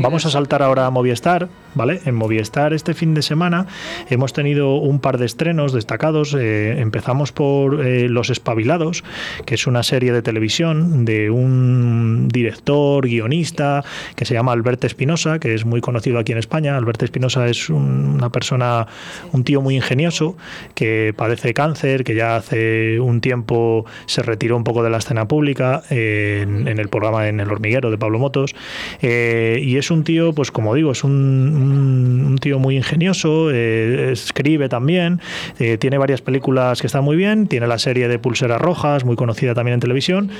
Vamos 0.00 0.24
a 0.24 0.30
saltar 0.30 0.62
ahora 0.62 0.86
a 0.86 0.90
Movistar, 0.90 1.48
En 1.76 2.14
Movistar 2.14 2.72
este 2.72 2.94
fin 2.94 3.14
de 3.14 3.22
semana 3.22 3.66
hemos 4.08 4.32
tenido 4.32 4.76
un 4.76 5.00
par 5.00 5.18
de 5.18 5.26
estrenos 5.26 5.72
destacados. 5.72 6.32
Eh, 6.38 6.80
empezamos 6.80 7.32
por 7.32 7.84
eh, 7.84 8.08
Los 8.08 8.30
Espabilados, 8.30 9.02
que 9.44 9.56
es 9.56 9.66
una 9.66 9.82
serie 9.82 10.12
de 10.12 10.22
televisión 10.22 11.04
de 11.04 11.30
un 11.30 12.28
director, 12.28 13.04
guionista, 13.08 13.82
que 14.14 14.24
se 14.24 14.34
llama 14.34 14.52
Alberto 14.52 14.86
Espinosa, 14.86 15.40
que 15.40 15.52
es 15.54 15.64
muy 15.64 15.80
conocido 15.80 16.20
aquí 16.20 16.30
en 16.30 16.38
España. 16.38 16.76
Alberto 16.76 17.04
Espinosa 17.04 17.48
es 17.48 17.68
un- 17.68 18.14
una 18.14 18.30
persona, 18.30 18.86
un 19.32 19.42
tío 19.42 19.60
muy 19.60 19.74
ingenioso, 19.74 20.36
que 20.76 21.12
padece 21.16 21.54
cáncer, 21.54 22.04
que 22.04 22.14
ya 22.14 22.36
hace 22.36 23.00
un 23.00 23.20
tiempo 23.20 23.84
se 24.06 24.22
retiró 24.22 24.56
un 24.56 24.62
poco 24.64 24.84
de 24.84 24.90
la 24.90 24.98
escena 24.98 25.26
pública 25.26 25.82
en, 25.90 26.68
en 26.68 26.78
el 26.78 26.88
programa 26.88 27.28
En 27.28 27.40
el 27.40 27.50
hormiguero 27.50 27.90
de 27.90 27.98
Pablo 27.98 28.20
Motos. 28.20 28.54
Eh, 29.02 29.60
y 29.60 29.76
es 29.76 29.90
un 29.90 30.04
tío, 30.04 30.32
pues 30.32 30.52
como 30.52 30.72
digo, 30.74 30.92
es 30.92 31.02
un, 31.02 31.63
un- 31.64 32.38
tío 32.40 32.58
muy 32.58 32.76
ingenioso, 32.76 33.50
eh, 33.52 34.10
escribe 34.12 34.68
también, 34.68 35.20
eh, 35.58 35.78
tiene 35.78 35.98
varias 35.98 36.20
películas 36.20 36.80
que 36.80 36.86
están 36.86 37.04
muy 37.04 37.16
bien, 37.16 37.46
tiene 37.46 37.66
la 37.66 37.78
serie 37.78 38.08
de 38.08 38.18
Pulseras 38.18 38.60
Rojas, 38.60 39.04
muy 39.04 39.16
conocida 39.16 39.54
también 39.54 39.74
en 39.74 39.80
televisión, 39.80 40.30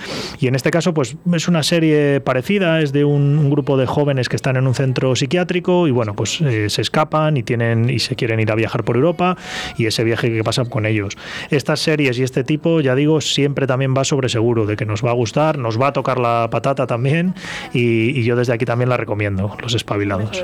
y 0.41 0.49
en 0.49 0.55
este 0.55 0.71
caso 0.71 0.93
pues 0.93 1.17
es 1.33 1.49
una 1.49 1.63
serie 1.63 2.21
parecida, 2.21 2.81
es 2.81 2.93
de 2.93 3.05
un, 3.05 3.45
grupo 3.55 3.77
de 3.77 3.87
jóvenes 3.87 4.29
que 4.29 4.37
están 4.37 4.57
en 4.57 4.67
un 4.67 4.75
centro 4.75 5.15
psiquiátrico 5.15 5.87
y 5.87 5.91
bueno, 5.91 6.15
pues 6.15 6.41
eh, 6.41 6.69
se 6.71 6.83
escapan 6.83 7.37
y 7.37 7.43
tienen 7.43 7.89
y 7.89 7.99
se 7.99 8.17
quieren 8.17 8.41
ir 8.41 8.51
a 8.51 8.55
viajar 8.55 8.85
por 8.85 8.97
Europa 8.97 9.37
y 9.77 9.87
ese 9.87 10.03
viaje 10.03 10.33
que 10.33 10.43
pasa 10.43 10.65
con 10.65 10.87
ellos. 10.87 11.17
Estas 11.51 11.81
series 11.81 12.19
y 12.19 12.23
este 12.23 12.43
tipo, 12.43 12.81
ya 12.81 12.95
digo, 12.95 13.21
siempre 13.21 13.67
también 13.67 13.95
va 13.97 14.05
sobre 14.05 14.29
seguro 14.29 14.67
de 14.67 14.77
que 14.77 14.87
nos 14.87 15.05
va 15.05 15.11
a 15.11 15.15
gustar, 15.15 15.59
nos 15.59 15.81
va 15.81 15.89
a 15.89 15.93
tocar 15.93 16.19
la 16.19 16.49
patata 16.51 16.87
también 16.87 17.35
y, 17.73 18.23
yo 18.25 18.37
desde 18.37 18.55
aquí 18.55 18.65
también 18.65 18.89
la 18.89 18.97
recomiendo, 18.97 19.57
Los 19.61 19.75
Espabilados. 19.75 20.43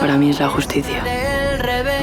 Para 0.00 0.16
mí 0.16 0.30
es 0.30 0.40
la 0.40 0.48
justicia. 0.48 1.02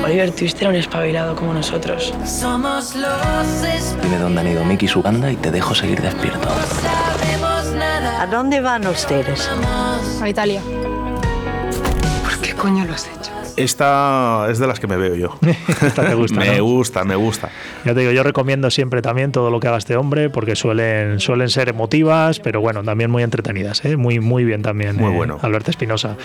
Oliver 0.04 0.32
Twist 0.32 0.60
era 0.62 0.70
un 0.70 0.76
espabilado 0.76 1.36
como 1.36 1.54
nosotros. 1.54 2.14
Somos 2.26 2.96
los 2.96 4.02
Dime 4.02 4.18
dónde 4.18 4.42
han 4.42 4.48
ido 4.48 4.64
Mickey 4.66 4.86
y 4.86 4.90
su 4.90 5.02
banda 5.02 5.32
y 5.32 5.36
te 5.36 5.52
dejo 5.52 5.74
seguir 5.76 6.02
despierto. 6.02 6.48
sabemos 6.82 7.66
nada. 7.76 8.22
¿A 8.22 8.28
dónde 8.28 8.62
van 8.62 8.86
ustedes? 8.88 9.50
A 10.22 10.30
Italia. 10.30 10.62
¿Por 12.24 12.38
qué 12.40 12.54
coño 12.54 12.86
lo 12.86 12.94
has 12.94 13.08
hecho? 13.08 13.32
Esta 13.58 14.48
es 14.50 14.60
de 14.60 14.68
las 14.68 14.80
que 14.80 14.88
me 14.88 14.98
veo 14.98 15.16
yo. 15.16 15.38
Esta 15.68 16.08
te 16.08 16.14
gusta, 16.16 16.40
me 16.40 16.58
¿no? 16.58 16.64
gusta, 16.64 17.04
me 17.04 17.16
gusta. 17.16 17.50
Ya 17.86 17.94
te 17.94 18.02
digo, 18.02 18.12
yo 18.12 18.24
recomiendo 18.24 18.70
siempre 18.72 19.02
también 19.02 19.32
todo 19.32 19.50
lo 19.50 19.60
que 19.60 19.68
haga 19.68 19.78
este 19.78 19.96
hombre 19.96 20.30
porque 20.30 20.56
suelen, 20.56 21.20
suelen 21.20 21.50
ser 21.50 21.70
emotivas, 21.70 22.40
pero 22.40 22.62
bueno, 22.62 22.84
también 22.84 23.12
muy 23.12 23.24
entretenidas, 23.24 23.84
¿eh? 23.86 23.98
muy, 23.98 24.20
muy 24.20 24.44
bien 24.44 24.62
también. 24.62 24.96
Muy 24.96 25.12
eh, 25.12 25.16
bueno. 25.16 25.40
Alberto 25.42 25.72
Espinosa. 25.72 26.18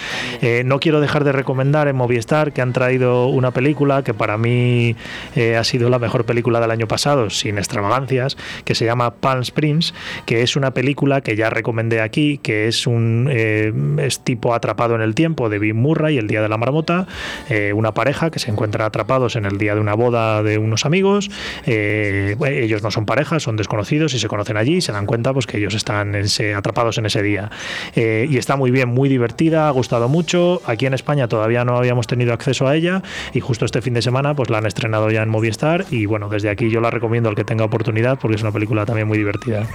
Eh, 0.42 0.62
no 0.64 0.80
quiero 0.80 1.00
dejar 1.00 1.24
de 1.24 1.32
recomendar 1.32 1.88
en 1.88 1.96
Movistar 1.96 2.52
que 2.52 2.62
han 2.62 2.72
traído 2.72 3.26
una 3.26 3.50
película 3.50 4.02
que 4.02 4.14
para 4.14 4.38
mí 4.38 4.96
eh, 5.34 5.56
ha 5.56 5.64
sido 5.64 5.90
la 5.90 5.98
mejor 5.98 6.24
película 6.24 6.60
del 6.60 6.70
año 6.70 6.86
pasado, 6.86 7.30
sin 7.30 7.58
extravagancias, 7.58 8.36
que 8.64 8.74
se 8.74 8.84
llama 8.84 9.14
Palm 9.14 9.42
Springs, 9.42 9.94
que 10.24 10.42
es 10.42 10.56
una 10.56 10.72
película 10.72 11.20
que 11.20 11.36
ya 11.36 11.50
recomendé 11.50 12.00
aquí, 12.00 12.38
que 12.38 12.68
es 12.68 12.86
un 12.86 13.28
eh, 13.30 13.72
es 13.98 14.20
tipo 14.20 14.54
atrapado 14.54 14.94
en 14.94 15.00
el 15.00 15.14
tiempo 15.14 15.48
de 15.48 15.58
Bill 15.58 15.74
Murray, 15.74 16.18
el 16.18 16.28
día 16.28 16.42
de 16.42 16.48
la 16.48 16.56
marmota, 16.56 17.06
eh, 17.48 17.72
una 17.72 17.92
pareja 17.92 18.30
que 18.30 18.38
se 18.38 18.50
encuentran 18.50 18.86
atrapados 18.86 19.36
en 19.36 19.44
el 19.44 19.58
día 19.58 19.74
de 19.74 19.80
una 19.80 19.94
boda 19.94 20.42
de 20.42 20.58
unos 20.58 20.84
amigos. 20.84 21.30
eh, 21.66 22.36
ellos 22.46 22.82
no 22.82 22.90
son 22.90 23.06
parejas, 23.06 23.42
son 23.42 23.56
desconocidos 23.56 24.14
y 24.14 24.18
se 24.18 24.28
conocen 24.28 24.56
allí 24.56 24.76
y 24.76 24.80
se 24.80 24.92
dan 24.92 25.06
cuenta 25.06 25.32
pues, 25.32 25.46
que 25.46 25.58
ellos 25.58 25.74
están 25.74 26.14
atrapados 26.56 26.98
en 26.98 27.06
ese 27.06 27.22
día. 27.22 27.50
Eh, 27.94 28.26
y 28.28 28.38
está 28.38 28.56
muy 28.56 28.70
bien, 28.70 28.88
muy 28.88 29.08
divertida, 29.08 29.68
ha 29.68 29.70
gustado 29.70 30.08
mucho. 30.08 30.60
Aquí 30.66 30.86
en 30.86 30.94
España 30.94 31.28
todavía 31.28 31.64
no 31.64 31.76
habíamos 31.76 32.06
tenido 32.06 32.32
acceso 32.32 32.66
a 32.66 32.76
ella 32.76 33.02
y 33.32 33.40
justo 33.40 33.64
este 33.64 33.82
fin 33.82 33.94
de 33.94 34.02
semana 34.02 34.34
pues 34.34 34.50
la 34.50 34.58
han 34.58 34.66
estrenado 34.66 35.10
ya 35.10 35.22
en 35.22 35.28
Movistar 35.28 35.84
y 35.90 36.06
bueno, 36.06 36.28
desde 36.28 36.50
aquí 36.50 36.70
yo 36.70 36.80
la 36.80 36.90
recomiendo 36.90 37.28
al 37.28 37.36
que 37.36 37.44
tenga 37.44 37.64
oportunidad 37.64 38.18
porque 38.18 38.36
es 38.36 38.42
una 38.42 38.52
película 38.52 38.86
también 38.86 39.08
muy 39.08 39.18
divertida. 39.18 39.66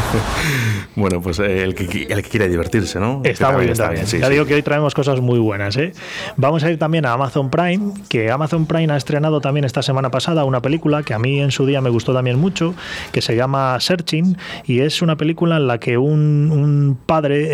Bueno, 0.96 1.20
pues 1.20 1.38
eh, 1.40 1.62
el 1.62 1.74
que, 1.74 1.84
el 2.08 2.22
que 2.22 2.30
quiere 2.30 2.48
divertirse, 2.48 2.98
¿no? 2.98 3.20
Está 3.22 3.52
muy 3.52 3.62
bien 3.62 3.72
está 3.72 3.84
también. 3.84 4.06
sí, 4.06 4.18
ya 4.18 4.26
sí. 4.28 4.32
digo 4.32 4.46
que 4.46 4.54
hoy 4.54 4.62
traemos 4.62 4.94
cosas 4.94 5.20
muy 5.20 5.38
buenas. 5.38 5.76
¿eh? 5.76 5.92
Vamos 6.38 6.64
a 6.64 6.70
ir 6.70 6.78
también 6.78 7.04
a 7.04 7.12
Amazon 7.12 7.50
Prime, 7.50 7.92
que 8.08 8.30
Amazon 8.30 8.64
Prime 8.64 8.90
ha 8.90 8.96
estrenado 8.96 9.42
también 9.42 9.64
esta 9.64 9.82
semana 9.82 10.10
pasada 10.10 10.44
una 10.44 10.62
película 10.62 11.02
que 11.02 11.12
a 11.12 11.18
mí 11.18 11.38
en 11.38 11.50
su 11.50 11.66
día 11.66 11.82
me 11.82 11.90
gustó 11.90 12.14
también 12.14 12.38
mucho, 12.38 12.74
que 13.12 13.20
se 13.20 13.36
llama 13.36 13.78
Searching, 13.78 14.38
y 14.64 14.80
es 14.80 15.02
una 15.02 15.16
película 15.16 15.58
en 15.58 15.66
la 15.66 15.78
que 15.78 15.98
un, 15.98 16.50
un 16.50 16.98
padre, 17.04 17.48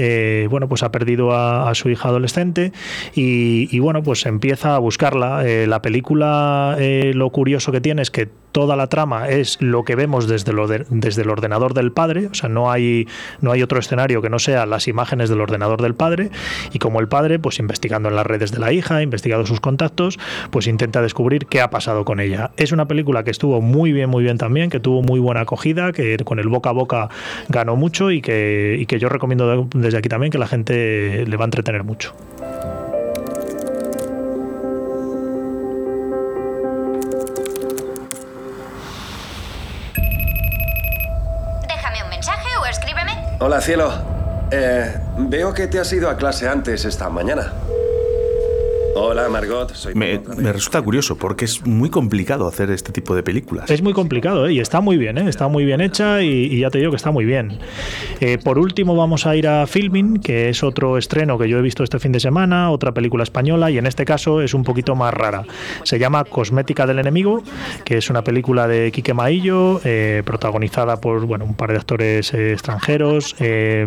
eh, 0.45 0.47
bueno, 0.47 0.69
pues 0.69 0.85
ha 0.85 0.93
perdido 0.93 1.33
a, 1.33 1.69
a 1.69 1.75
su 1.75 1.91
hija 1.91 2.11
adolescente 2.11 2.73
y, 3.13 3.69
y, 3.75 3.79
bueno, 3.81 4.05
pues 4.05 4.25
empieza 4.27 4.77
a 4.77 4.79
buscarla. 4.79 5.45
Eh, 5.45 5.67
la 5.67 5.83
película, 5.83 6.77
eh, 6.79 7.11
lo 7.15 7.31
curioso 7.31 7.73
que 7.73 7.81
tiene 7.81 8.03
es 8.03 8.13
que 8.13 8.29
toda 8.53 8.77
la 8.77 8.87
trama 8.87 9.29
es 9.29 9.57
lo 9.61 9.85
que 9.85 9.97
vemos 9.97 10.29
desde 10.29 10.53
el, 10.53 10.59
orde- 10.59 10.87
desde 10.91 11.23
el 11.23 11.31
ordenador 11.31 11.75
del 11.75 11.91
padre, 11.93 12.27
o 12.27 12.35
sea, 12.35 12.49
no 12.49 12.71
hay, 12.71 13.09
no 13.41 13.51
hay 13.53 13.63
otro 13.63 13.79
escenario 13.79 14.23
que 14.23 14.31
no 14.31 14.39
sea 14.39 14.67
las 14.67 14.89
imágenes 14.89 15.29
del 15.31 15.41
ordenador 15.41 15.83
del 15.83 15.95
padre, 15.95 16.31
y 16.73 16.79
como 16.79 17.01
el 17.01 17.09
padre, 17.09 17.39
pues 17.39 17.59
investigando 17.59 18.09
en 18.09 18.17
las 18.17 18.27
redes 18.27 18.53
de 18.53 18.59
la 18.59 18.73
hija, 18.73 19.03
investigando 19.03 19.47
sus 19.47 19.61
contactos, 19.61 20.19
pues 20.51 20.67
intenta 20.67 21.03
descubrir 21.03 21.47
qué 21.47 21.61
ha 21.61 21.71
pasado 21.71 22.05
con 22.05 22.21
ella. 22.21 22.51
Es 22.57 22.73
una 22.73 22.87
película 22.87 23.25
que 23.25 23.31
estuvo 23.31 23.61
muy 23.61 23.93
bien, 23.93 24.11
muy 24.11 24.23
bien 24.23 24.39
también, 24.39 24.71
que 24.71 24.81
tuvo 24.81 25.03
muy 25.03 25.19
buena 25.21 25.41
acogida, 25.41 25.93
que 25.93 26.17
con 26.19 26.39
el 26.39 26.49
boca 26.49 26.71
a 26.71 26.73
boca 26.73 27.09
ganó 27.49 27.77
mucho 27.77 28.11
y 28.11 28.21
que, 28.21 28.77
y 28.79 28.87
que 28.87 28.99
yo 28.99 29.09
recomiendo 29.09 29.49
de- 29.49 29.67
desde 29.81 29.99
aquí 29.99 30.09
también 30.09 30.31
que 30.31 30.39
la 30.39 30.47
gente 30.47 31.25
le 31.27 31.37
va 31.37 31.45
a 31.45 31.47
entretener 31.47 31.85
mucho. 31.85 32.15
Hola, 43.45 43.61
cielo. 43.61 43.91
Eh, 44.53 44.95
veo 45.19 45.53
que 45.53 45.67
te 45.67 45.81
has 45.81 45.93
ido 45.93 46.09
a 46.09 46.17
clase 46.17 46.47
antes 46.47 46.85
esta 46.85 47.09
mañana. 47.09 47.53
Hola, 49.05 49.29
Margot. 49.29 49.75
Soy 49.75 49.97
Me, 49.97 50.21
me 50.37 50.53
resulta 50.53 50.81
curioso 50.81 51.17
porque 51.17 51.45
es 51.45 51.67
muy 51.67 51.91
complicado 51.91 52.47
hacer 52.47 52.71
este 52.71 52.93
tipo 52.93 53.17
de 53.17 53.25
películas. 53.25 53.69
Es 53.69 53.83
muy 53.83 53.95
complicado 53.95 54.47
¿eh? 54.47 54.53
y 54.53 54.61
está 54.61 54.81
muy 54.81 54.97
bien, 54.97 55.19
¿eh? 55.19 55.29
está 55.29 55.49
muy 55.49 55.65
bien 55.65 55.81
hecha 55.81 56.23
y, 56.23 56.29
y 56.29 56.61
ya 56.61 56.71
te 56.71 56.79
digo 56.79 56.93
que 56.93 56.99
está 56.99 57.11
muy 57.11 57.25
bien. 57.25 57.59
Eh, 58.21 58.39
por 58.39 58.61
último 58.61 58.95
vamos 58.95 59.27
a 59.27 59.35
ir 59.35 59.49
a 59.49 59.67
Filming, 59.67 60.19
que 60.21 60.51
es 60.51 60.63
otro 60.63 60.99
estreno 60.99 61.37
que 61.37 61.49
yo 61.49 61.59
he 61.59 61.63
visto 61.63 61.83
este 61.83 61.99
fin 61.99 62.13
de 62.13 62.21
semana, 62.21 62.71
otra 62.71 62.93
película 62.93 63.25
española 63.25 63.73
y 63.73 63.79
en 63.79 63.87
este 63.87 64.05
caso 64.05 64.41
es 64.41 64.55
un 64.55 64.63
poquito 64.63 64.95
más 64.95 65.13
rara. 65.13 65.43
Se 65.83 65.99
llama 65.99 66.23
Cosmética 66.23 66.87
del 66.87 67.01
Enemigo, 67.01 67.43
que 67.85 67.99
es 67.99 68.09
una 68.09 68.23
película 68.23 68.69
de 68.69 68.93
Quique 68.93 69.15
Maillo, 69.15 69.81
eh, 69.83 70.23
protagonizada 70.25 71.01
por 71.01 71.27
bueno, 71.27 71.45
un 71.45 71.55
par 71.55 71.73
de 71.73 71.79
actores 71.79 72.33
eh, 72.35 72.53
extranjeros. 72.53 73.35
Eh, 73.41 73.85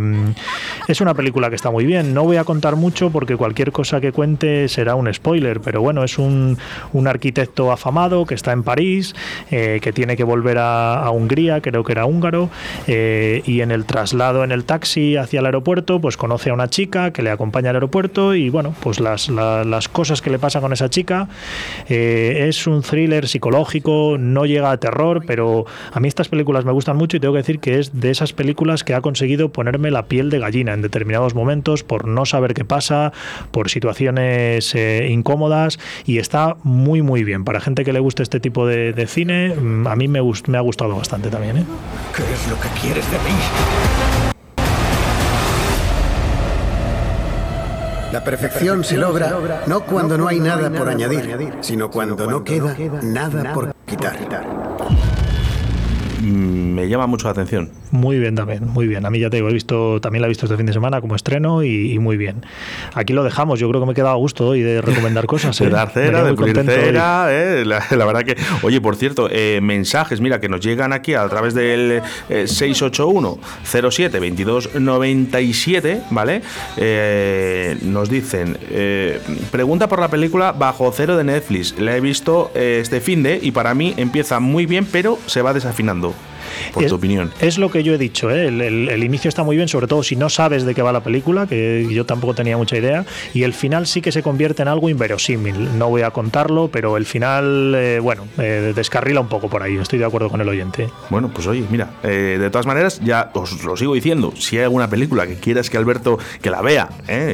es 0.89 0.99
una 0.99 1.13
película 1.13 1.49
que 1.49 1.55
está 1.55 1.71
muy 1.71 1.85
bien. 1.85 2.13
No 2.13 2.25
voy 2.25 2.35
a 2.35 2.43
contar 2.43 2.75
mucho 2.75 3.11
porque 3.11 3.37
cualquier 3.37 3.71
cosa 3.71 4.01
que 4.01 4.11
cuente 4.11 4.67
será 4.67 4.95
un 5.07 5.13
spoiler, 5.13 5.59
pero 5.61 5.81
bueno, 5.81 6.03
es 6.03 6.17
un, 6.17 6.57
un 6.93 7.07
arquitecto 7.07 7.71
afamado 7.71 8.25
que 8.25 8.35
está 8.35 8.51
en 8.51 8.63
París, 8.63 9.15
eh, 9.51 9.79
que 9.81 9.91
tiene 9.93 10.15
que 10.17 10.23
volver 10.23 10.57
a, 10.57 10.99
a 11.03 11.11
Hungría, 11.11 11.61
creo 11.61 11.83
que 11.83 11.91
era 11.91 12.05
húngaro, 12.05 12.49
eh, 12.87 13.41
y 13.45 13.61
en 13.61 13.71
el 13.71 13.85
traslado 13.85 14.43
en 14.43 14.51
el 14.51 14.65
taxi 14.65 15.15
hacia 15.17 15.39
el 15.39 15.45
aeropuerto, 15.45 15.99
pues 16.01 16.17
conoce 16.17 16.49
a 16.49 16.53
una 16.53 16.69
chica 16.69 17.11
que 17.11 17.21
le 17.21 17.29
acompaña 17.29 17.69
al 17.69 17.75
aeropuerto 17.77 18.33
y 18.35 18.49
bueno, 18.49 18.73
pues 18.81 18.99
las, 18.99 19.29
la- 19.29 19.63
las 19.63 19.87
cosas 19.89 20.21
que 20.21 20.29
le 20.29 20.39
pasan 20.39 20.61
con 20.61 20.73
esa 20.73 20.89
chica. 20.89 21.27
eh, 21.89 22.45
es 22.49 22.67
un 22.67 22.81
thriller 22.81 23.27
psicológico, 23.27 24.17
no 24.19 24.45
llega 24.45 24.71
a 24.71 24.77
terror, 24.77 25.23
pero 25.27 25.65
a 25.91 25.99
mí 25.99 26.07
estas 26.07 26.27
películas 26.29 26.65
me 26.65 26.71
gustan 26.71 26.97
mucho 26.97 27.17
y 27.17 27.19
tengo 27.19 27.33
que 27.33 27.39
decir 27.39 27.59
que 27.59 27.79
es 27.79 27.99
de 27.99 28.11
esas 28.11 28.33
películas 28.33 28.83
que 28.83 28.93
ha 28.93 29.01
conseguido 29.01 29.49
ponerme 29.49 29.91
la 29.91 30.05
piel 30.05 30.29
de 30.29 30.39
gallina 30.39 30.73
en 30.73 30.81
determinados 30.81 31.35
momentos 31.35 31.83
por 31.83 32.07
no 32.07 32.25
saber 32.25 32.53
qué 32.53 32.65
pasa, 32.65 33.11
por 33.51 33.69
situaciones 33.69 34.73
eh, 35.03 35.09
incómodas 35.09 35.79
y 36.05 36.17
está 36.19 36.55
muy 36.63 37.01
muy 37.01 37.23
bien. 37.23 37.43
Para 37.43 37.59
gente 37.61 37.83
que 37.83 37.93
le 37.93 37.99
guste 37.99 38.23
este 38.23 38.39
tipo 38.39 38.65
de, 38.67 38.93
de 38.93 39.07
cine, 39.07 39.55
mm, 39.55 39.87
a 39.87 39.95
mí 39.95 40.07
me, 40.07 40.21
gust- 40.21 40.47
me 40.47 40.57
ha 40.57 40.61
gustado 40.61 40.95
bastante 40.95 41.29
también. 41.29 41.57
¿eh? 41.57 41.63
¿Qué 42.15 42.23
es 42.23 42.47
lo 42.49 42.59
que 42.59 42.67
quieres 42.81 43.09
de 43.11 43.17
mí? 43.17 43.35
La 48.11 48.23
perfección 48.23 48.83
se 48.83 48.95
logra 48.97 49.63
no 49.67 49.81
cuando 49.81 50.17
no 50.17 50.27
hay 50.27 50.39
nada 50.39 50.69
por 50.71 50.87
añadir, 50.87 51.53
sino 51.61 51.89
cuando 51.91 52.25
no 52.29 52.43
queda 52.43 52.75
nada 53.01 53.53
por 53.53 53.75
quitar. 53.85 54.15
Me 56.31 56.87
llama 56.87 57.07
mucho 57.07 57.27
la 57.27 57.31
atención. 57.31 57.69
Muy 57.91 58.19
bien 58.19 58.35
también, 58.35 58.67
muy 58.67 58.87
bien. 58.87 59.05
A 59.05 59.09
mí 59.09 59.19
ya 59.19 59.29
te 59.29 59.37
digo, 59.37 59.49
he 59.49 59.53
visto, 59.53 59.99
también 60.01 60.21
la 60.21 60.27
he 60.27 60.29
visto 60.29 60.45
este 60.45 60.57
fin 60.57 60.65
de 60.65 60.73
semana 60.73 61.01
como 61.01 61.15
estreno 61.15 61.63
y, 61.63 61.93
y 61.93 61.99
muy 61.99 62.17
bien. 62.17 62.45
Aquí 62.93 63.13
lo 63.13 63.23
dejamos, 63.23 63.59
yo 63.59 63.69
creo 63.69 63.81
que 63.81 63.85
me 63.85 63.91
he 63.91 63.95
quedado 63.95 64.13
a 64.13 64.17
gusto 64.17 64.47
hoy 64.47 64.61
de 64.61 64.81
recomendar 64.81 65.25
cosas. 65.25 65.57
De 65.65 65.67
¿eh? 65.67 65.69
dar 65.69 65.89
cera, 65.91 66.23
de 66.23 66.33
pulir 66.33 66.55
cera, 66.63 67.27
eh, 67.31 67.63
la, 67.65 67.83
la 67.91 68.05
verdad 68.05 68.23
que... 68.23 68.35
Oye, 68.63 68.81
por 68.81 68.95
cierto, 68.95 69.29
eh, 69.31 69.59
mensajes, 69.61 70.21
mira, 70.21 70.39
que 70.39 70.49
nos 70.49 70.59
llegan 70.59 70.91
aquí 70.91 71.13
a 71.13 71.27
través 71.29 71.53
del 71.53 72.01
eh, 72.29 72.47
681 72.47 73.37
07 73.63 74.19
22 74.19 74.75
97, 74.79 76.01
¿vale? 76.09 76.41
Eh, 76.77 77.77
nos 77.83 78.09
dicen, 78.09 78.57
pregunta 79.51 79.87
por 79.87 79.99
la 79.99 80.07
película 80.07 80.51
Bajo 80.51 80.91
Cero 80.91 81.15
de 81.15 81.23
Netflix. 81.23 81.77
La 81.79 81.95
he 81.95 82.01
visto 82.01 82.51
este 82.55 83.01
fin 83.01 83.21
de 83.21 83.39
y 83.41 83.51
para 83.51 83.75
mí 83.75 83.93
empieza 83.97 84.39
muy 84.39 84.65
bien, 84.65 84.87
pero 84.91 85.19
se 85.27 85.43
va 85.43 85.53
desafinando. 85.53 86.14
Por 86.73 86.83
es, 86.83 86.89
tu 86.89 86.95
opinión. 86.95 87.31
Es 87.39 87.57
lo 87.57 87.69
que 87.71 87.83
yo 87.83 87.93
he 87.93 87.97
dicho, 87.97 88.29
¿eh? 88.31 88.47
el, 88.47 88.61
el- 88.61 88.89
el 88.89 89.03
inicio 89.03 89.29
está 89.29 89.43
muy 89.43 89.55
bien, 89.55 89.67
sobre 89.67 89.87
todo 89.87 90.03
si 90.03 90.15
no 90.15 90.29
sabes 90.29 90.65
de 90.65 90.73
qué 90.75 90.81
va 90.81 90.91
la 90.91 91.01
película, 91.03 91.47
que 91.47 91.87
yo 91.91 92.05
tampoco 92.05 92.33
tenía 92.33 92.57
mucha 92.57 92.77
idea, 92.77 93.05
y 93.33 93.43
el 93.43 93.53
final 93.53 93.87
sí 93.87 94.01
que 94.01 94.11
se 94.11 94.21
convierte 94.23 94.61
en 94.61 94.67
algo 94.67 94.89
inverosímil. 94.89 95.77
No 95.77 95.89
voy 95.89 96.01
a 96.03 96.11
contarlo, 96.11 96.69
pero 96.71 96.97
el 96.97 97.05
final, 97.05 97.73
eh, 97.75 97.99
bueno, 97.99 98.23
eh, 98.37 98.73
descarrila 98.75 99.19
un 99.21 99.27
poco 99.27 99.49
por 99.49 99.63
ahí, 99.63 99.77
estoy 99.77 99.99
de 99.99 100.05
acuerdo 100.05 100.29
con 100.29 100.41
el 100.41 100.49
oyente. 100.49 100.89
Bueno, 101.09 101.29
pues 101.33 101.47
oye, 101.47 101.63
mira, 101.69 101.89
eh, 102.03 102.37
de 102.39 102.49
todas 102.49 102.65
maneras, 102.65 102.99
ya 103.03 103.31
os 103.33 103.63
lo 103.63 103.75
sigo 103.77 103.93
diciendo, 103.93 104.33
si 104.37 104.57
hay 104.57 104.63
alguna 104.63 104.89
película 104.89 105.27
que 105.27 105.35
quieras 105.35 105.69
que 105.69 105.77
Alberto 105.77 106.17
que 106.41 106.49
la 106.49 106.61
vea, 106.61 106.89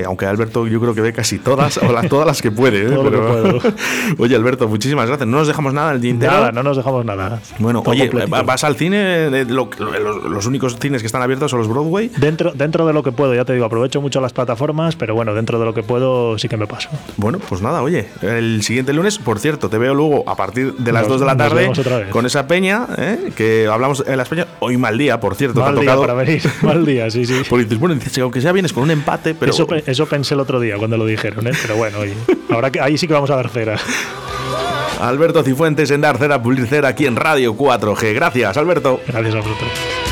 aunque 0.06 0.26
Alberto 0.26 0.68
yo 0.68 0.80
creo 0.80 0.94
que 0.94 1.02
ve 1.02 1.14
casi 1.14 1.40
todas, 1.40 1.78
o 1.78 1.88
todas 2.10 2.26
las 2.28 2.42
que 2.42 2.52
puede, 2.52 2.88
Oye, 4.18 4.36
Alberto, 4.36 4.68
muchísimas 4.68 5.08
gracias. 5.08 5.28
No 5.28 5.38
nos 5.38 5.48
dejamos 5.48 5.74
nada 5.74 5.90
en 5.92 5.96
el 5.96 6.02
tintero. 6.02 6.32
Nada, 6.32 6.52
no 6.52 6.64
nos 6.64 6.78
dejamos 6.78 7.06
nada. 7.06 7.42
Bueno, 7.60 7.82
Todo 7.82 7.92
oye, 7.92 8.08
completito. 8.10 8.36
¿va- 8.36 8.44
¿vas 8.44 8.64
al 8.64 8.76
cine? 8.76 9.01
Lo- 9.50 9.70
los, 10.00 10.24
los 10.24 10.46
únicos 10.46 10.78
cines 10.80 11.02
que 11.02 11.06
están 11.06 11.22
abiertos 11.22 11.52
son 11.52 11.60
los 11.60 11.68
Broadway. 11.68 12.10
Dentro, 12.18 12.52
dentro 12.54 12.86
de 12.88 12.94
lo 12.94 13.04
que 13.04 13.12
puedo, 13.12 13.34
ya 13.36 13.46
te 13.46 13.54
digo, 13.54 13.66
aprovecho 13.66 14.02
mucho 14.02 14.22
las 14.22 14.34
plataformas, 14.34 14.96
pero 14.96 15.14
bueno, 15.16 15.34
dentro 15.34 15.60
de 15.60 15.66
lo 15.66 15.74
que 15.74 15.84
puedo 15.84 16.38
sí 16.38 16.48
que 16.48 16.58
me 16.58 16.68
paso. 16.68 16.90
Bueno, 17.18 17.40
pues 17.40 17.62
nada, 17.62 17.82
oye, 17.82 18.08
el 18.22 18.62
siguiente 18.64 18.94
lunes, 18.94 19.18
por 19.18 19.40
cierto, 19.40 19.70
te 19.70 19.78
veo 19.78 19.94
luego 19.94 20.24
a 20.28 20.36
partir 20.36 20.74
de 20.76 20.92
las 20.92 21.04
Nos- 21.04 21.12
2 21.14 21.20
de 21.22 21.26
la 21.28 21.38
tarde 21.38 21.72
con 22.10 22.26
esa 22.26 22.48
peña, 22.48 22.88
¿eh? 22.98 23.32
que 23.36 23.68
hablamos 23.72 24.04
en 24.08 24.18
las 24.18 24.28
peñas. 24.30 24.48
Hoy 24.60 24.78
mal 24.78 24.98
día, 24.98 25.20
por 25.20 25.36
cierto, 25.36 25.60
Mal 25.60 25.74
te 25.74 25.80
ha 25.80 25.82
día 25.82 25.92
tocado. 25.96 26.02
para 26.02 26.14
venir, 26.14 26.42
mal 26.62 26.86
día, 26.86 27.10
sí, 27.10 27.26
sí. 27.26 27.42
Porque 27.50 27.66
dices, 27.66 27.80
bueno, 27.80 27.96
dices, 27.96 28.18
aunque 28.20 28.42
sea 28.42 28.52
vienes 28.52 28.74
con 28.74 28.84
un 28.84 28.92
empate, 28.92 29.34
pero. 29.36 29.52
Eso, 29.52 29.68
eso 29.86 30.06
pensé 30.08 30.34
el 30.34 30.40
otro 30.40 30.60
día 30.60 30.78
cuando 30.78 30.98
lo 30.98 31.06
dijeron, 31.06 31.48
¿eh? 31.48 31.52
pero 31.62 31.76
bueno, 31.76 32.00
oye, 32.00 32.14
ahora 32.50 32.72
que 32.72 32.80
ahí 32.82 32.98
sí 32.98 33.08
que 33.08 33.14
vamos 33.14 33.30
a 33.32 33.36
dar 33.36 33.50
cera. 33.50 33.78
Alberto 35.02 35.44
Cifuentes 35.44 35.90
en 35.90 36.02
Dar 36.02 36.18
Cera, 36.18 36.42
Pulir 36.42 36.68
Cera 36.68 36.90
aquí 36.90 37.08
en 37.08 37.16
Radio 37.16 37.56
4G. 37.56 38.14
Gracias, 38.14 38.56
Alberto. 38.56 39.00
Gracias 39.08 39.34
a 39.34 39.38
vosotros. 39.40 40.11